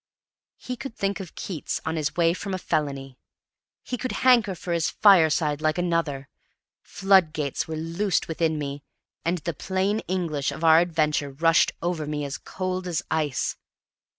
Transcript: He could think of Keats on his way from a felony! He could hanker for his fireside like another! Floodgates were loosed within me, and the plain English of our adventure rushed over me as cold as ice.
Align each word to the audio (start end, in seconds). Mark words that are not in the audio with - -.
He 0.57 0.75
could 0.75 0.95
think 0.95 1.19
of 1.19 1.35
Keats 1.35 1.79
on 1.85 1.95
his 1.95 2.15
way 2.15 2.33
from 2.33 2.55
a 2.55 2.57
felony! 2.57 3.19
He 3.83 3.99
could 3.99 4.11
hanker 4.25 4.55
for 4.55 4.73
his 4.73 4.89
fireside 4.89 5.61
like 5.61 5.77
another! 5.77 6.27
Floodgates 6.81 7.67
were 7.67 7.75
loosed 7.75 8.27
within 8.27 8.57
me, 8.57 8.81
and 9.23 9.37
the 9.37 9.53
plain 9.53 9.99
English 10.07 10.51
of 10.51 10.63
our 10.63 10.79
adventure 10.79 11.29
rushed 11.31 11.73
over 11.83 12.07
me 12.07 12.25
as 12.25 12.39
cold 12.39 12.87
as 12.87 13.03
ice. 13.11 13.57